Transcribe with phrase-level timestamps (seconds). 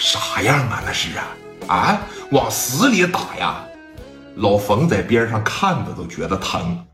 [0.00, 0.82] 啥样啊？
[0.84, 1.26] 那是啊，
[1.68, 2.00] 啊，
[2.32, 3.62] 往死里打呀！
[4.36, 6.86] 老冯在边上看着都觉得疼。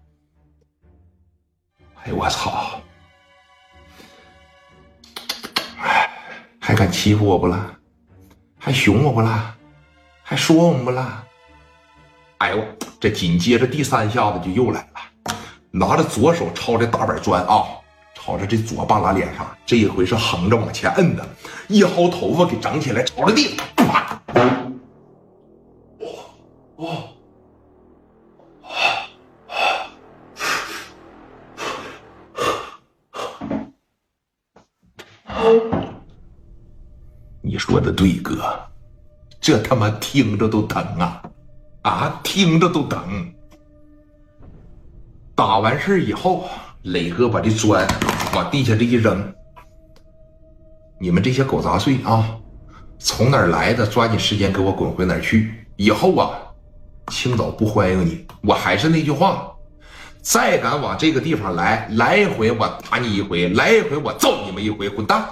[2.03, 2.81] 哎呦我操！
[5.81, 6.11] 哎，
[6.61, 7.71] 还敢欺负我不啦？
[8.59, 9.55] 还熊我不啦？
[10.25, 11.25] 还说我们不啦？
[12.39, 12.65] 哎呦，
[13.01, 15.37] 这紧接着第三下子就又来了，
[15.71, 17.65] 拿着左手抄着大板砖啊，
[18.19, 21.25] 朝着这左半拉脸上，这一回是横着往前摁的，
[21.69, 24.21] 一薅头发给整起来，朝着地，啪！
[26.79, 27.11] 哦
[35.29, 35.95] 哦，
[37.43, 38.59] 你说的对，哥，
[39.41, 41.23] 这他妈听着都疼啊！
[41.83, 43.33] 啊，听着都疼。
[45.37, 46.49] 打完事以后，
[46.87, 47.85] 磊哥把这砖
[48.33, 49.35] 往地下这一扔，
[51.01, 52.39] 你们这些狗杂碎啊，
[53.01, 53.85] 从哪儿来的？
[53.85, 55.53] 抓紧时间给我滚回哪儿去！
[55.75, 56.31] 以后啊，
[57.09, 58.25] 青岛不欢迎你。
[58.41, 59.53] 我还是那句话，
[60.23, 65.27] 再敢往这个地方来，来一回我打你一回，来一回我揍你们一回，滚蛋！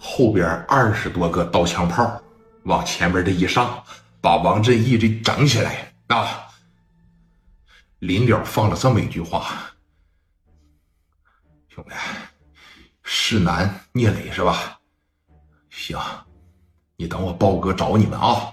[0.00, 2.18] 后边二十多个刀枪炮。
[2.64, 3.82] 往前面这一上，
[4.22, 6.47] 把王振义这整起来啊！
[8.00, 9.46] 临了放了这么一句话
[11.68, 11.94] ：“兄弟，
[13.02, 14.78] 是男聂磊是吧？
[15.70, 15.98] 行，
[16.96, 18.52] 你等我豹哥找你们啊！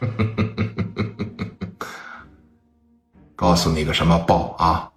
[3.36, 4.90] 告诉你个什么豹啊，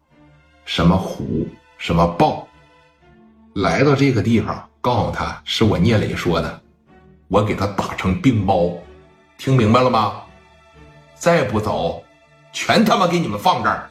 [0.66, 2.48] 什么虎，什么豹，
[3.56, 6.62] 来到这个地方，告诉他是我聂磊说的。”
[7.30, 8.78] 我给他打成病猫，
[9.40, 10.22] 听明白了吗？
[11.16, 12.04] 再不走，
[12.54, 13.90] 全他妈给你们放这儿！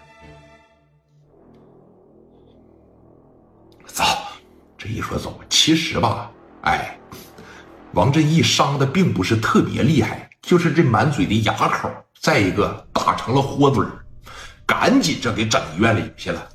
[3.85, 4.05] 走，
[4.79, 6.31] 这一说走，其实吧，
[6.63, 6.97] 哎，
[7.93, 13.85] 王振义伤的并不是特别厉害，就是这满嘴的牙口，再一个打成了豁嘴
[14.65, 16.48] 赶紧这给整医院里去了。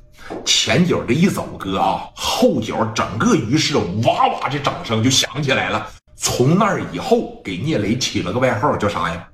[0.44, 5.86] 前脚这一走，哥啊，后脚整个于是哇哇这掌声就响起来了。
[6.16, 9.28] 从那儿以后，给聂磊起了个外号，叫啥呀？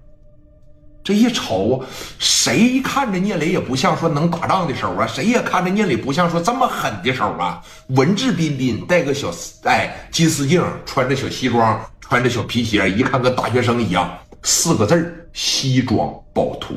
[1.05, 1.85] 这一瞅，
[2.19, 7.63] 谁看着聂磊也不像说能打仗的手啊，谁也看着聂磊不像说这么狠的手啊。
[7.89, 9.31] 文质彬彬，戴个小
[9.65, 14.19] 哎金丝镜，穿着小西装，穿着小皮鞋，一看跟大学生一样。
[14.43, 16.75] 四个字：西装暴徒。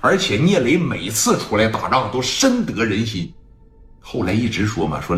[0.00, 3.30] 而且聂磊每次出来打仗都深得人心。
[4.00, 5.14] 后来一直说嘛，说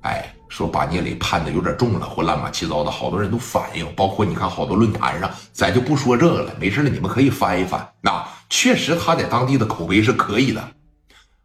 [0.00, 0.34] 哎。
[0.52, 7.90] 说把聂磊判的有点重了，或乱七糟的，好多人都反映，包括你看好多论坛上，咱就不说这个了，没事了，你们可以翻一翻。
[8.02, 10.62] 那确实他在当地的口碑是可以的。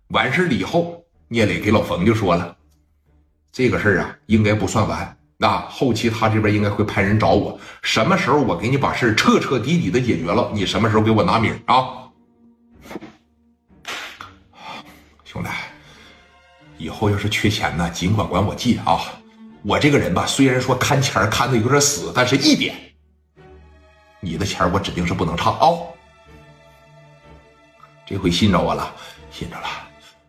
[0.09, 2.53] 完事了以后，聂磊给老冯就说了，
[3.49, 5.17] 这个事儿啊，应该不算完。
[5.37, 12.09] 那后期他这边应该会派人找我，什么时候我给你把事彻彻底底的解决了，你什么时候给我拿名啊，
[15.23, 15.49] 兄弟。
[16.77, 18.99] 以后要是缺钱呢，尽管管我借啊！
[19.63, 22.75] 我这个人吧，虽然说看钱看的有点死，但是一点，
[24.19, 25.67] 你的钱我指定是不能差啊！
[28.05, 28.93] 这回信着我了，
[29.31, 29.67] 信着了。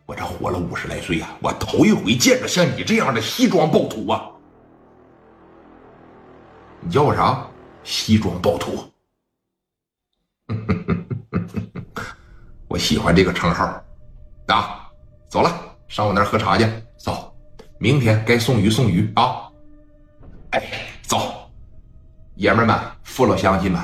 [0.06, 4.24] 我这活了五十来岁啊，我头一回见着像你这样的西装暴徒啊！
[6.80, 7.46] 你叫我啥？
[7.84, 8.90] 西装暴徒。
[12.66, 13.66] 我喜欢这个称号
[14.46, 14.88] 啊！
[15.28, 15.67] 走了。
[15.88, 16.66] 上我那儿喝茶去，
[16.96, 17.34] 走。
[17.80, 19.48] 明天该送鱼送鱼啊！
[20.50, 20.62] 哎，
[21.02, 21.48] 走，
[22.34, 23.80] 爷们们、父老乡亲们，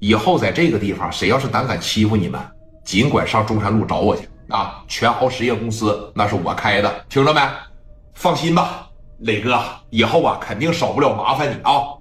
[0.00, 2.40] 以后在这个地方，谁要是胆敢欺负你们，
[2.84, 4.82] 尽管上中山路找我去啊！
[4.88, 7.40] 全豪实业公司那是我开的，听着没？
[8.12, 8.88] 放心吧，
[9.18, 11.94] 磊哥，以后啊，肯定少不了麻烦你啊！